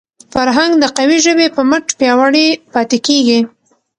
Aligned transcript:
فرهنګ 0.33 0.71
د 0.79 0.85
قوي 0.97 1.17
ژبي 1.25 1.47
په 1.55 1.61
مټ 1.69 1.85
پیاوړی 1.99 2.45
پاتې 2.73 2.97
کېږي. 3.07 3.39